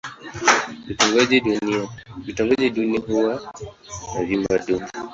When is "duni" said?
2.69-2.97, 4.59-4.83